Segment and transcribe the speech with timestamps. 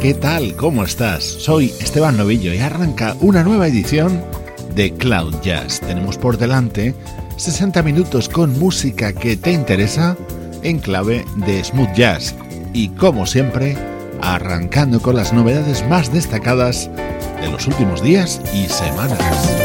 [0.00, 0.56] ¿Qué tal?
[0.56, 1.24] ¿Cómo estás?
[1.24, 4.24] Soy Esteban Novillo y arranca una nueva edición
[4.74, 5.80] de Cloud Jazz.
[5.80, 6.94] Tenemos por delante
[7.36, 10.16] 60 minutos con música que te interesa
[10.62, 12.34] en clave de smooth jazz
[12.72, 13.76] y como siempre
[14.22, 16.90] arrancando con las novedades más destacadas
[17.42, 19.59] de los últimos días y semanas.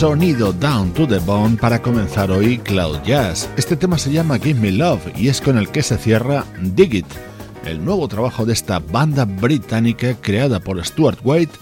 [0.00, 3.50] Sonido down to the bone para comenzar hoy Cloud Jazz.
[3.58, 6.94] Este tema se llama Give Me Love y es con el que se cierra Dig
[6.94, 7.06] It,
[7.66, 11.52] el nuevo trabajo de esta banda británica creada por Stuart White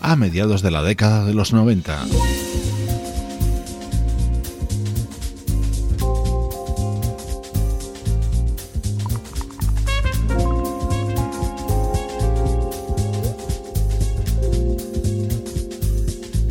[0.00, 2.33] a mediados de la década de los 90.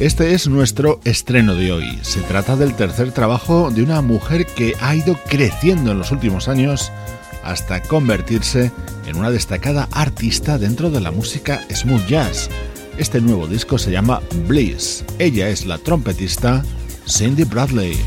[0.03, 1.97] Este es nuestro estreno de hoy.
[2.01, 6.49] Se trata del tercer trabajo de una mujer que ha ido creciendo en los últimos
[6.49, 6.91] años
[7.41, 8.73] hasta convertirse
[9.07, 12.49] en una destacada artista dentro de la música smooth jazz.
[12.97, 15.05] Este nuevo disco se llama Bliss.
[15.19, 16.65] Ella es la trompetista
[17.07, 17.97] Cindy Bradley.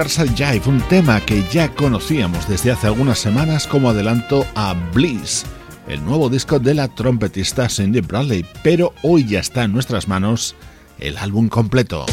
[0.00, 5.44] Riverside Jive, un tema que ya conocíamos desde hace algunas semanas como adelanto a Bliss,
[5.88, 10.56] el nuevo disco de la trompetista Cindy Bradley, pero hoy ya está en nuestras manos
[10.98, 12.06] el álbum completo.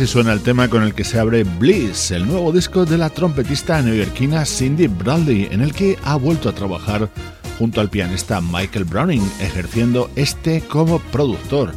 [0.00, 3.10] Así suena el tema con el que se abre Bliss, el nuevo disco de la
[3.10, 7.10] trompetista neoyorquina Cindy Bradley, en el que ha vuelto a trabajar
[7.58, 11.74] junto al pianista Michael Browning, ejerciendo este como productor.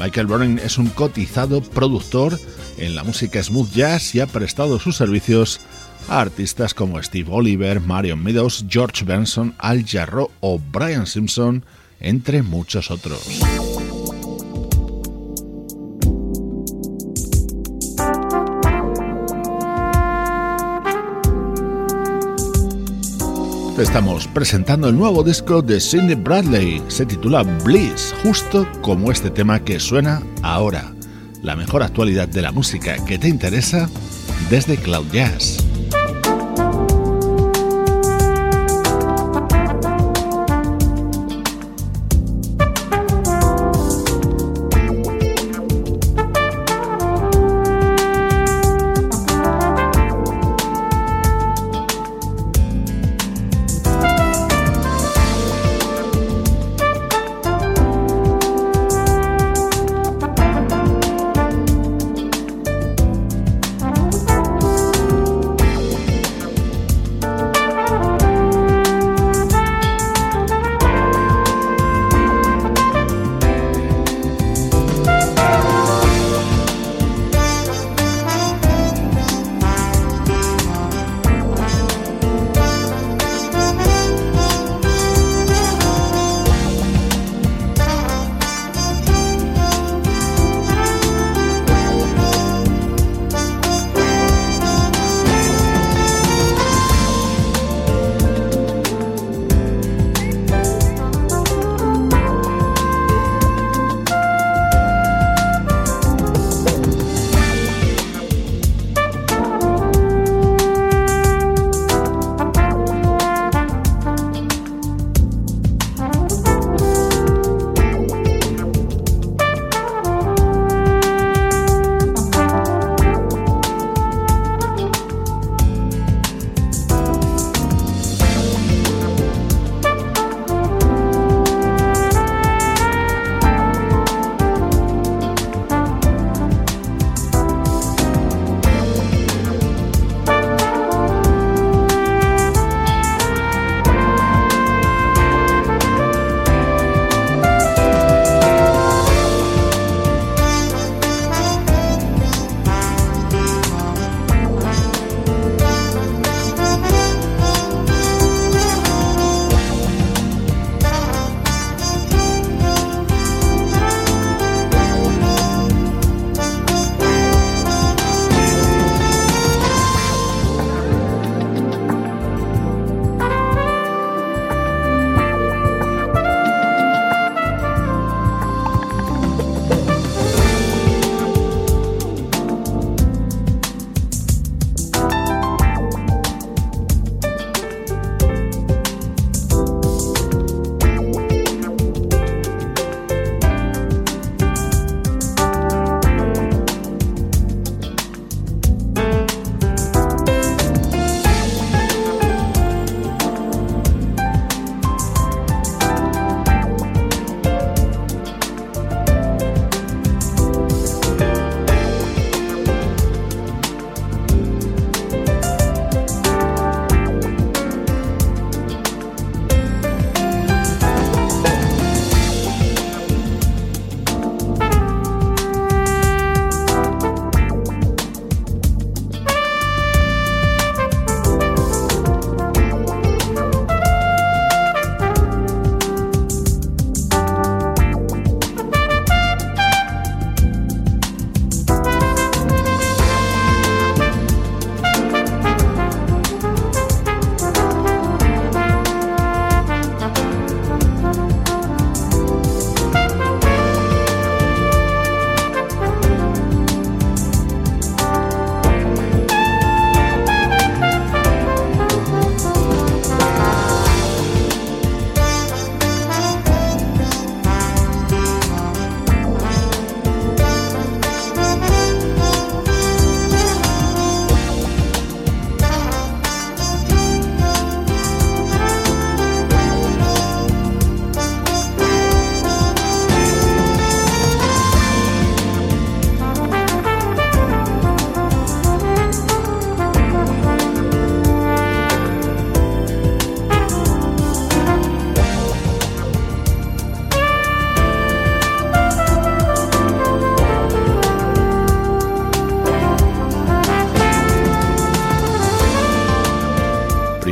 [0.00, 2.40] Michael Browning es un cotizado productor
[2.76, 5.60] en la música smooth jazz y ha prestado sus servicios
[6.08, 11.64] a artistas como Steve Oliver, Marion Meadows, George Benson, Al Jarreau o Brian Simpson,
[12.00, 13.40] entre muchos otros.
[23.82, 26.82] Estamos presentando el nuevo disco de Cindy Bradley.
[26.88, 30.92] Se titula Bliss, justo como este tema que suena ahora.
[31.42, 33.88] La mejor actualidad de la música que te interesa
[34.50, 35.69] desde Cloud Jazz.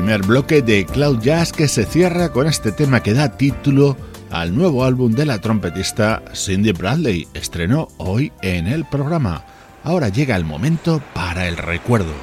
[0.09, 3.94] Primer bloque de Cloud Jazz que se cierra con este tema que da título
[4.31, 7.29] al nuevo álbum de la trompetista Cindy Bradley.
[7.35, 9.44] Estrenó hoy en el programa.
[9.85, 12.14] Ahora llega el momento para el recuerdo.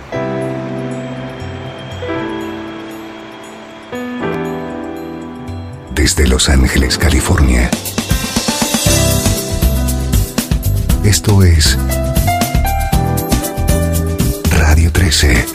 [5.94, 7.70] Desde Los Ángeles, California.
[11.04, 11.78] Esto es
[14.50, 15.55] Radio 13.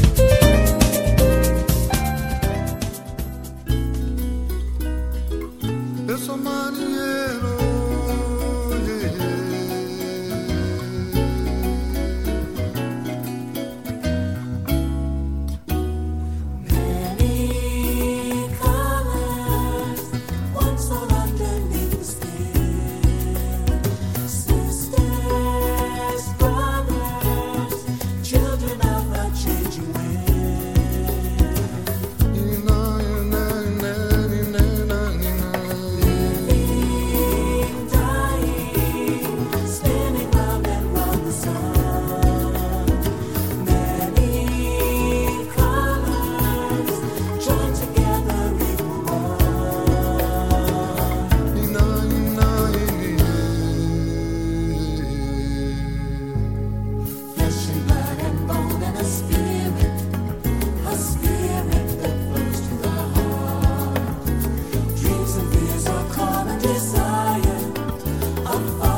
[68.63, 68.90] oh.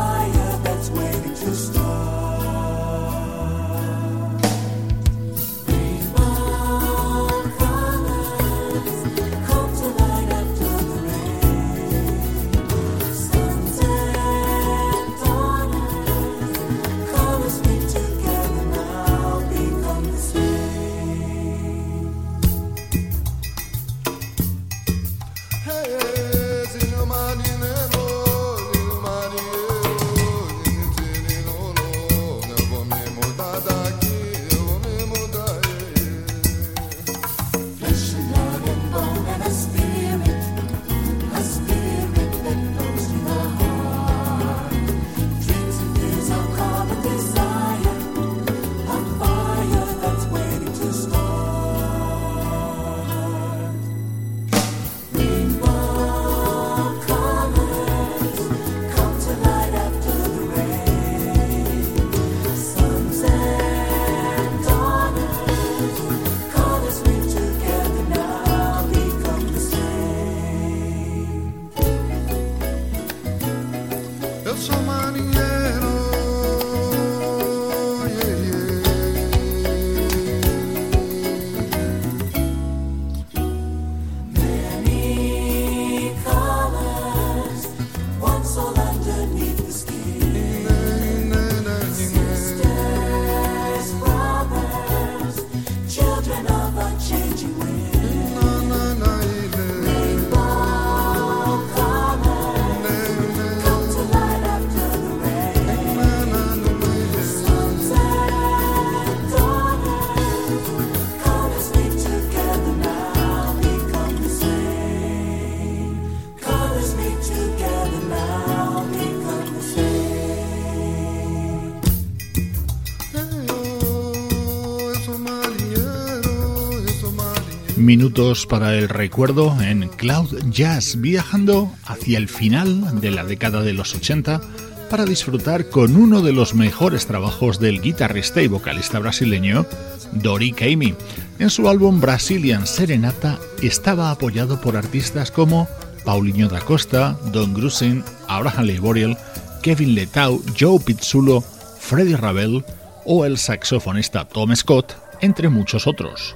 [127.97, 133.73] Minutos para el recuerdo en Cloud Jazz, viajando hacia el final de la década de
[133.73, 134.41] los 80
[134.89, 139.67] para disfrutar con uno de los mejores trabajos del guitarrista y vocalista brasileño
[140.11, 140.95] Dori Caymmi.
[141.37, 145.67] En su álbum Brazilian Serenata estaba apoyado por artistas como
[146.03, 149.17] Paulinho da Costa, Don Grusin, Abraham Leiboriel,
[149.61, 151.41] Kevin Letau, Joe Pizzulo,
[151.79, 152.65] Freddie Ravel
[153.05, 156.35] o el saxofonista Tom Scott, entre muchos otros.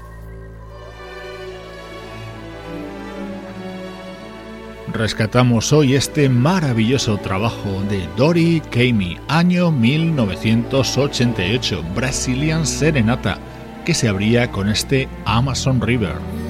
[4.97, 13.37] Rescatamos hoy este maravilloso trabajo de Dori Kamey, año 1988, Brazilian Serenata,
[13.85, 16.46] que se abría con este Amazon River.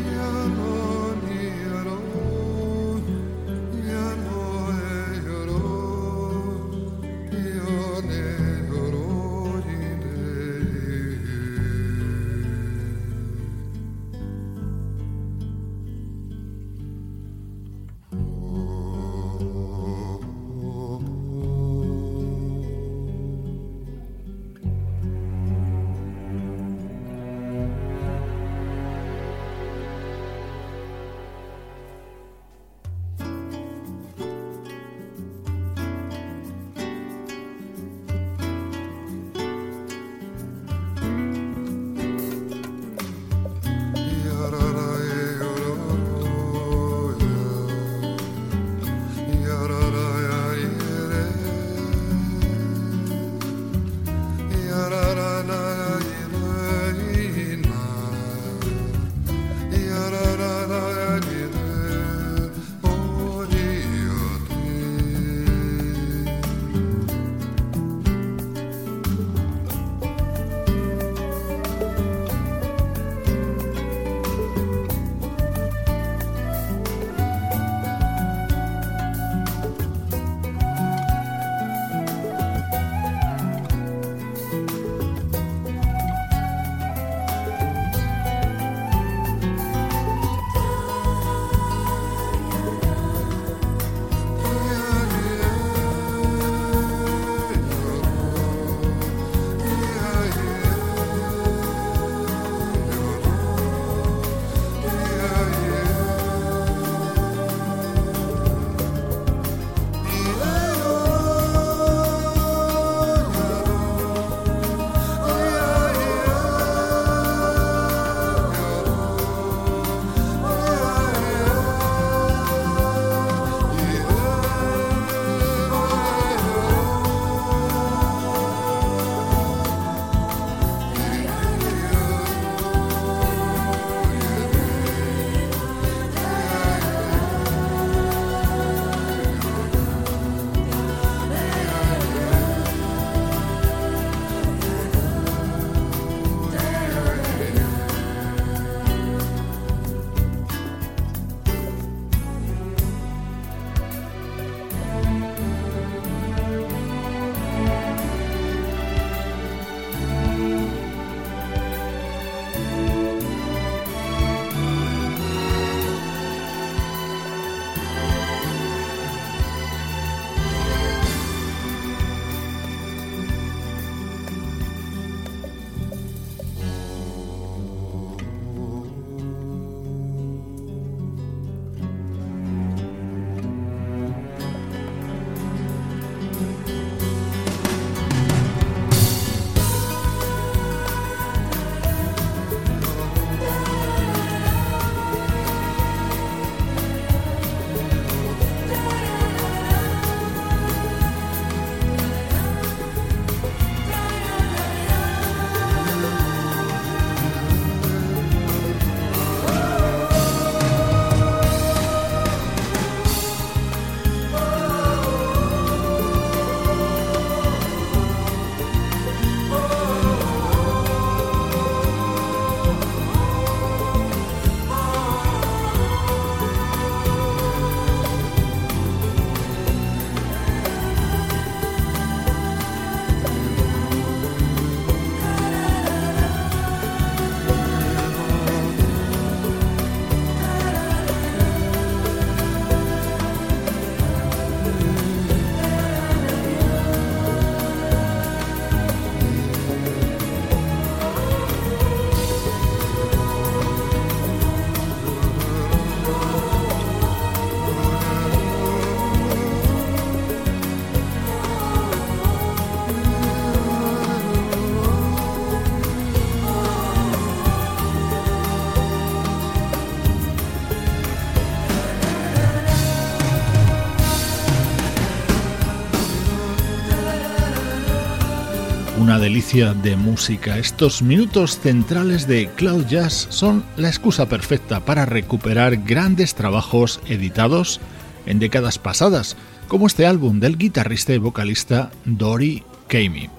[279.08, 280.58] Una delicia de música.
[280.58, 287.80] Estos minutos centrales de Cloud Jazz son la excusa perfecta para recuperar grandes trabajos editados
[288.26, 289.38] en décadas pasadas,
[289.70, 293.30] como este álbum del guitarrista y vocalista Dory Kamey.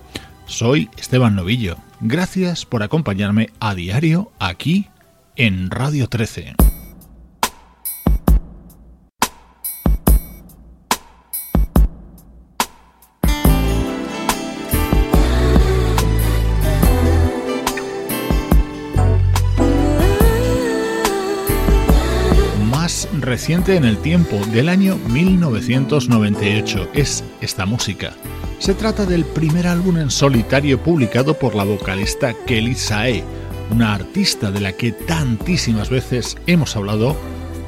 [0.47, 1.77] Soy Esteban Novillo.
[2.01, 4.89] Gracias por acompañarme a diario aquí
[5.37, 6.78] en Radio 13.
[23.29, 28.15] Reciente en el tiempo, del año 1998, es esta música.
[28.59, 33.23] Se trata del primer álbum en solitario publicado por la vocalista Kelly Sae,
[33.71, 37.17] una artista de la que tantísimas veces hemos hablado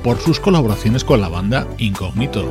[0.02, 2.50] por sus colaboraciones con la banda Incognito.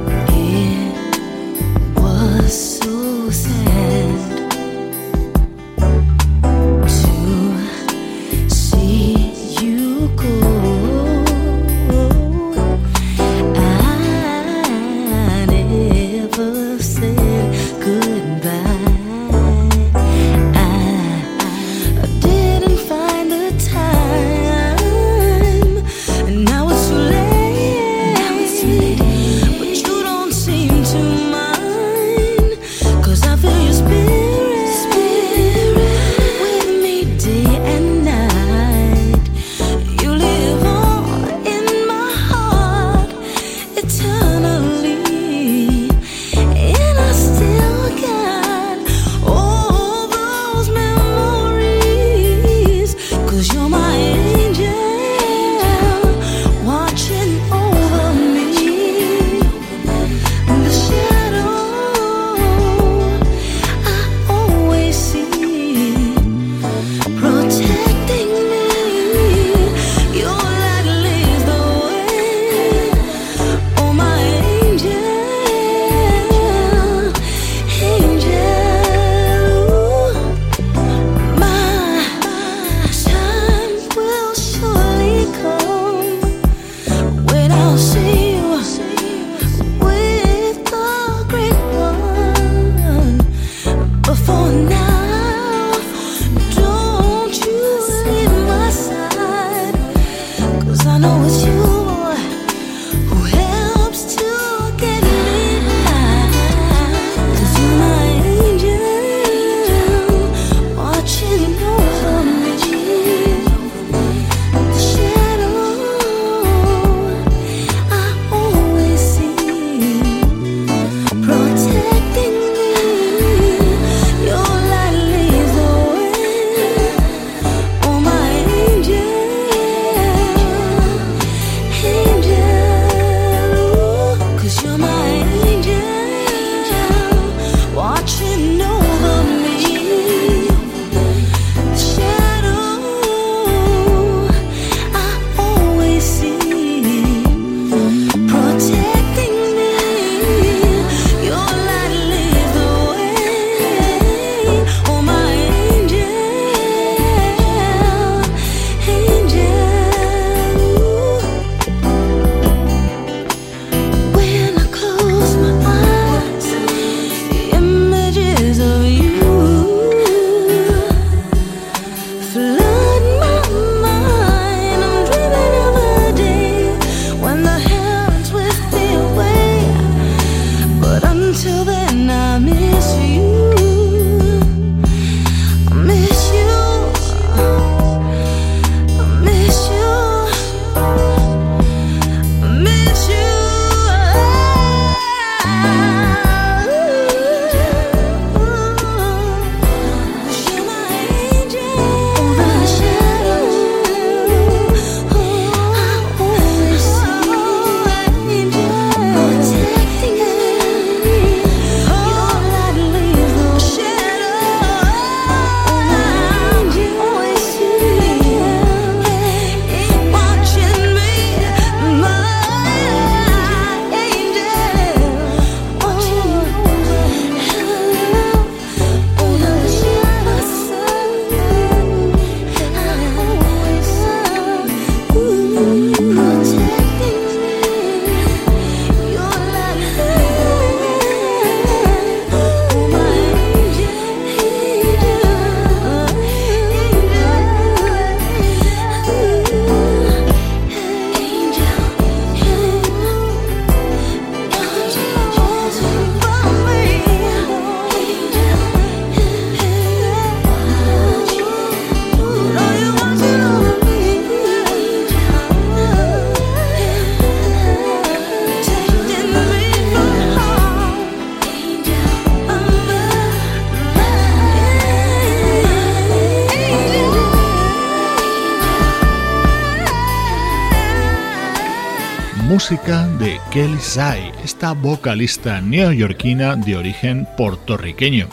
[282.50, 288.28] Música de Kelly Sai, esta vocalista neoyorquina de origen puertorriqueño.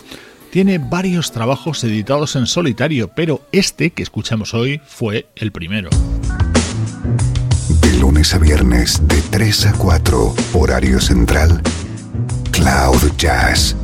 [0.51, 5.91] Tiene varios trabajos editados en solitario, pero este que escuchamos hoy fue el primero.
[7.83, 11.61] De lunes a viernes, de 3 a 4, horario central,
[12.53, 13.77] Cloud Jazz.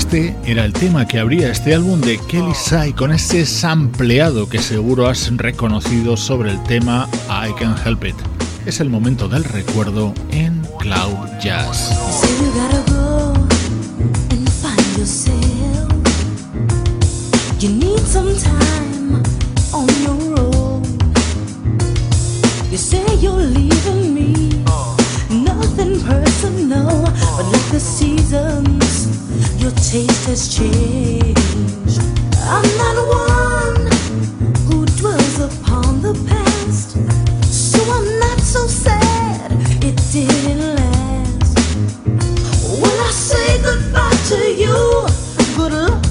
[0.00, 4.58] Este era el tema que abría este álbum de Kelly Sai con ese sampleado que
[4.58, 8.14] seguro has reconocido sobre el tema I Can Help It.
[8.64, 11.90] Es el momento del recuerdo en Cloud Jazz.
[27.36, 29.29] But like the seasons,
[29.60, 32.00] your taste has changed.
[32.44, 33.86] I'm not one
[34.66, 36.96] who dwells upon the past,
[37.52, 39.52] so I'm not so sad
[39.84, 41.58] it didn't last.
[42.80, 45.06] When I say goodbye to you,
[45.56, 46.09] good luck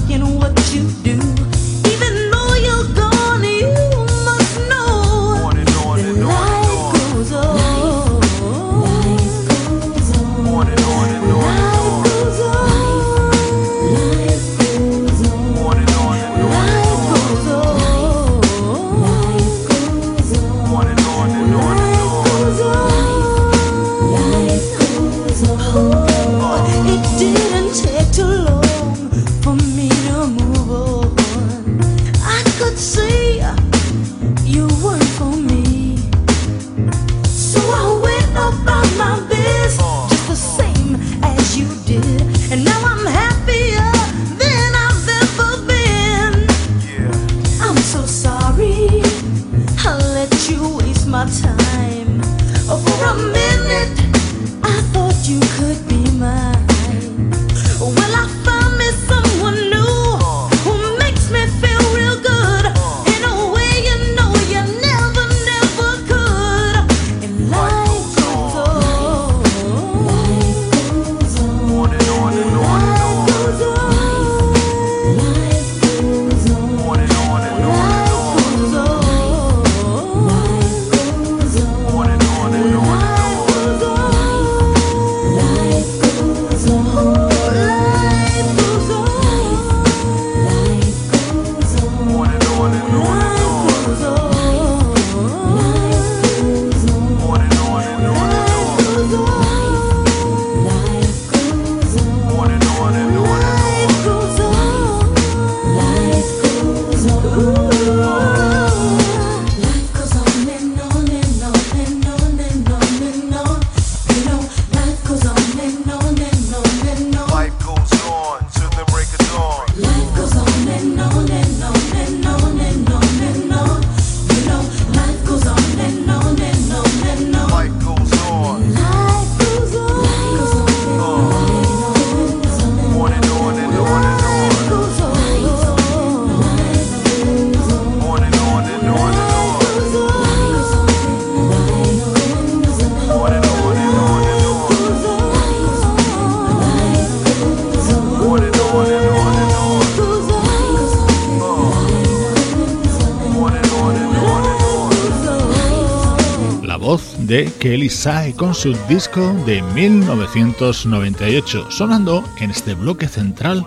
[157.30, 163.64] de Kelly Sai con su disco de 1998, sonando en este bloque central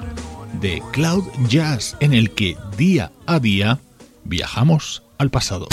[0.60, 3.80] de Cloud Jazz, en el que día a día
[4.26, 5.70] viajamos al pasado.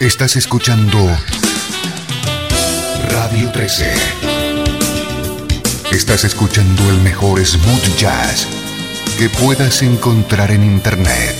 [0.00, 0.96] Estás escuchando
[3.10, 3.92] Radio 13.
[5.92, 8.48] Estás escuchando el mejor smooth jazz
[9.18, 11.36] que puedas encontrar en Internet.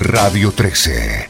[0.00, 1.27] Radio 13.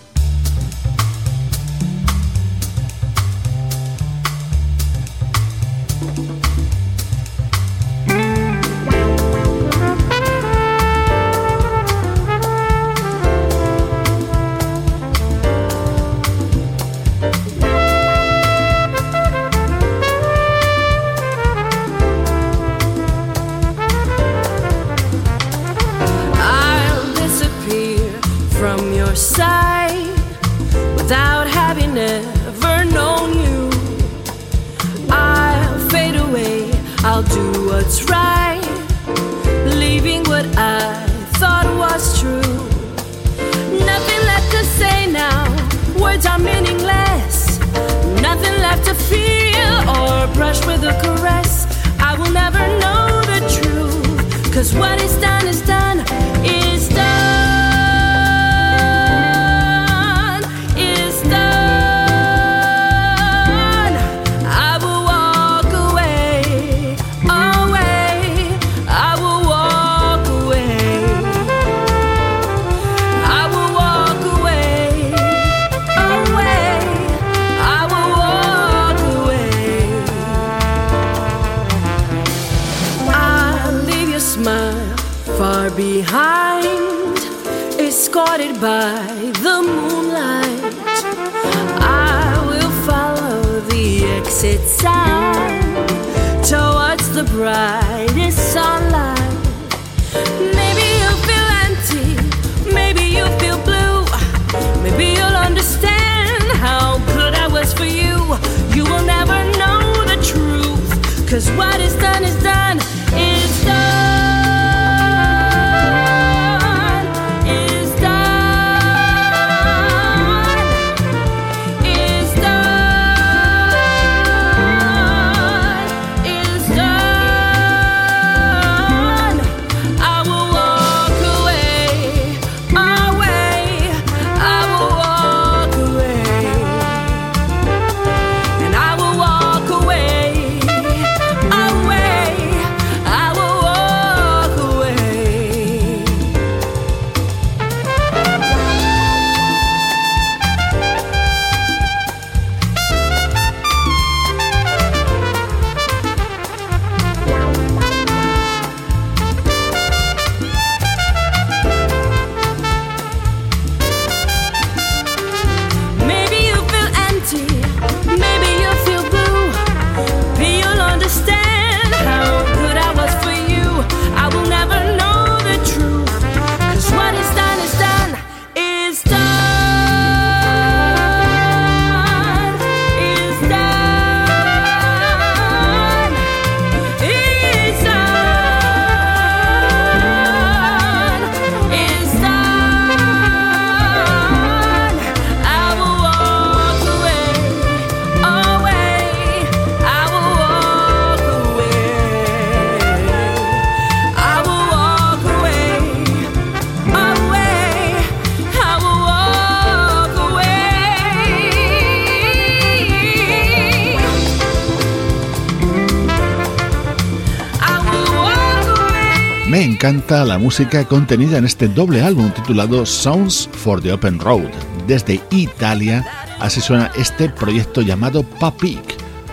[219.88, 224.50] Encanta la música contenida en este doble álbum titulado Sounds for the Open Road.
[224.86, 226.04] Desde Italia,
[226.40, 228.82] así suena este proyecto llamado Papik,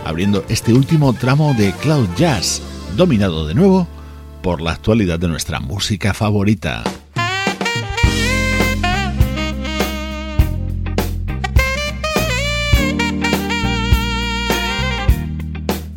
[0.05, 2.61] abriendo este último tramo de Cloud Jazz,
[2.95, 3.85] dominado de nuevo
[4.41, 6.85] por la actualidad de nuestra música favorita.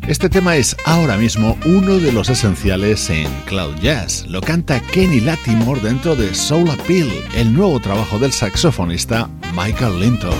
[0.09, 4.25] Este tema es ahora mismo uno de los esenciales en Cloud Jazz.
[4.25, 10.33] Lo canta Kenny Latimore dentro de Soul Appeal, el nuevo trabajo del saxofonista Michael Linton.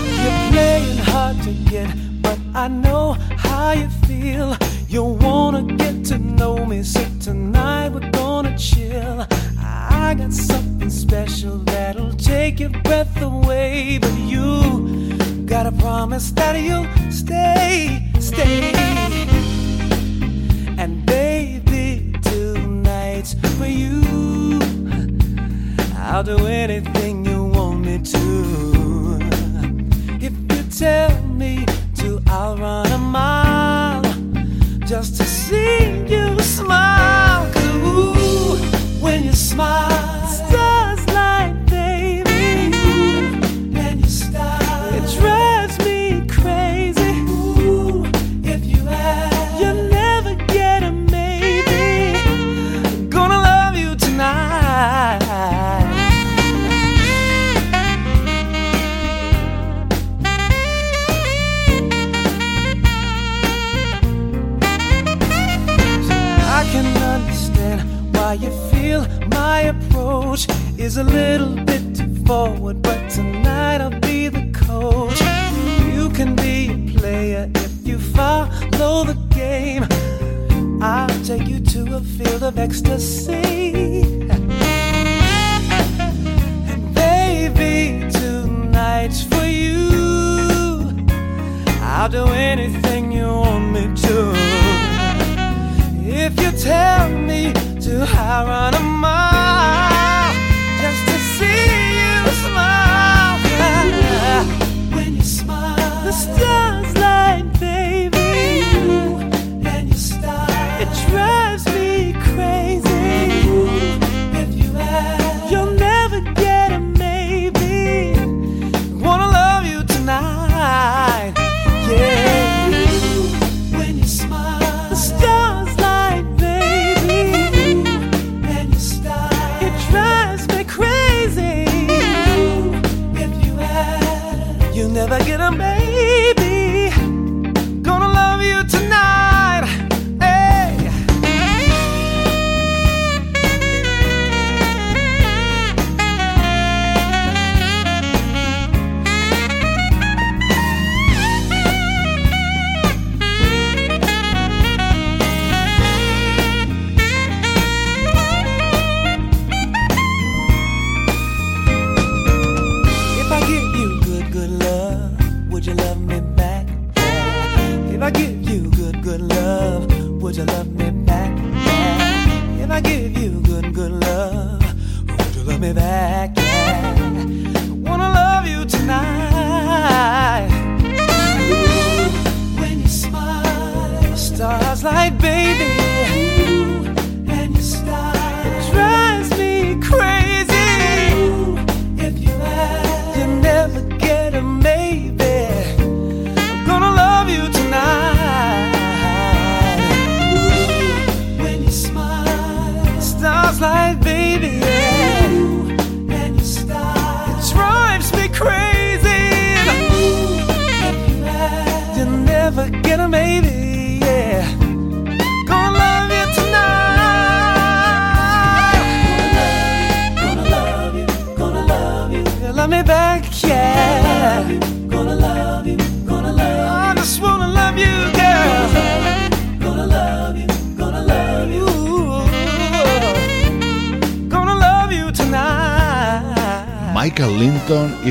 [10.12, 15.14] I got something special that'll take your breath away, but you
[15.46, 19.09] gotta promise that you'll stay, stay.
[26.20, 29.20] I'll do anything you want me to.
[30.20, 31.66] If you tell me
[31.96, 34.02] to, I'll run a mile
[34.86, 36.39] just to see you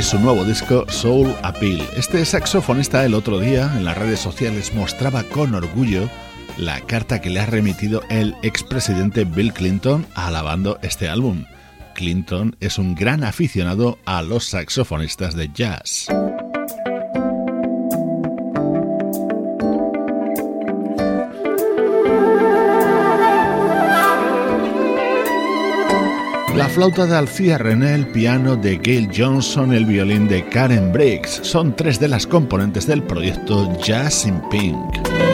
[0.09, 1.87] su nuevo disco Soul Appeal.
[1.95, 6.09] Este saxofonista el otro día en las redes sociales mostraba con orgullo
[6.57, 11.45] la carta que le ha remitido el expresidente Bill Clinton alabando este álbum.
[11.95, 16.07] Clinton es un gran aficionado a los saxofonistas de jazz.
[26.59, 31.39] La flauta de Alcía René, el piano de Gail Johnson, el violín de Karen Briggs
[31.45, 35.28] son tres de las componentes del proyecto Jazz in Pink.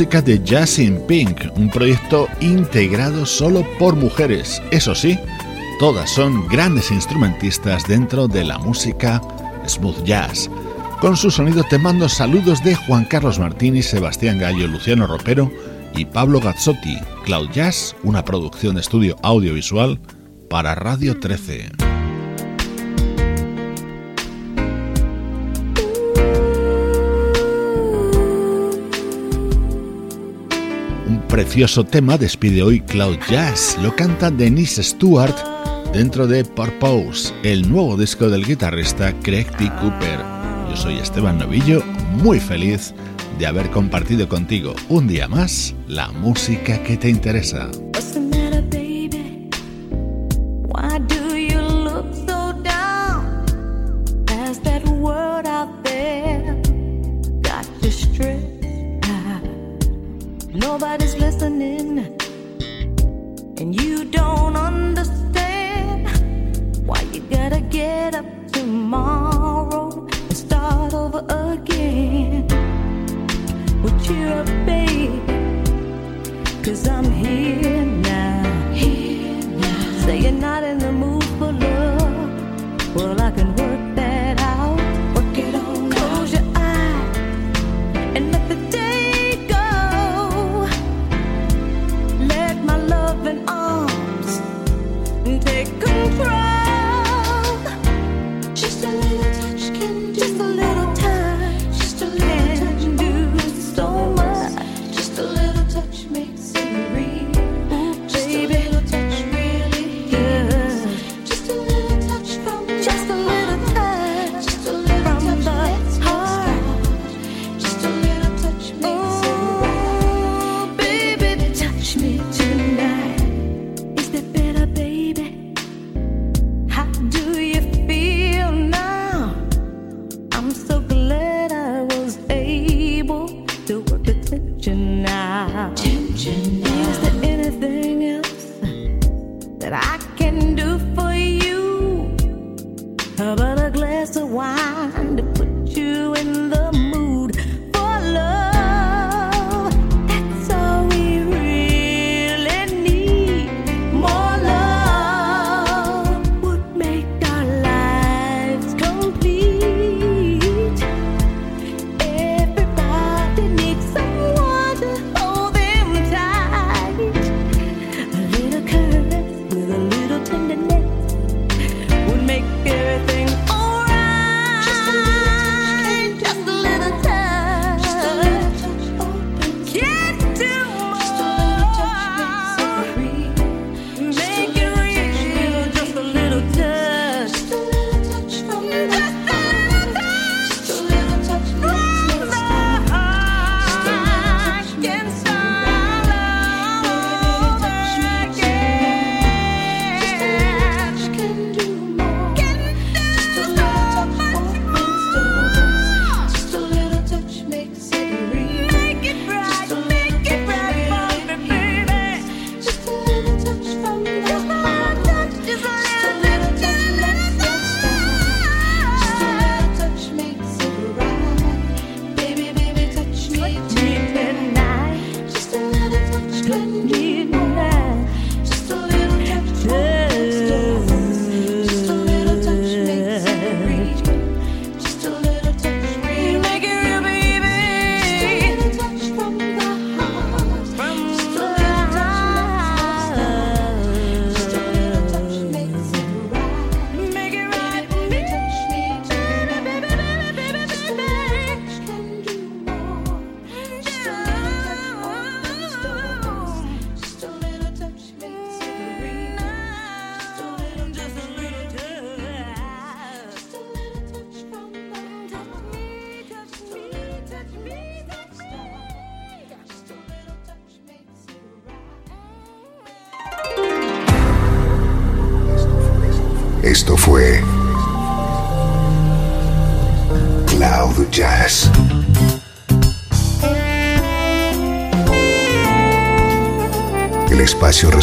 [0.00, 4.62] música de Jazz in Pink, un proyecto integrado solo por mujeres.
[4.70, 5.18] Eso sí,
[5.78, 9.20] todas son grandes instrumentistas dentro de la música
[9.68, 10.48] smooth jazz.
[11.02, 15.52] Con su sonido te mando saludos de Juan Carlos Martínez, Sebastián Gallo, Luciano Ropero
[15.94, 16.96] y Pablo Gazzotti.
[17.26, 20.00] Cloud Jazz, una producción de estudio audiovisual
[20.48, 21.89] para Radio 13.
[31.40, 33.78] precioso tema despide hoy Cloud Jazz.
[33.82, 35.34] Lo canta Denise Stewart
[35.90, 39.72] dentro de Purpose, el nuevo disco del guitarrista Craig T.
[39.80, 40.20] Cooper.
[40.68, 41.82] Yo soy Esteban Novillo,
[42.22, 42.92] muy feliz
[43.38, 47.70] de haber compartido contigo un día más la música que te interesa.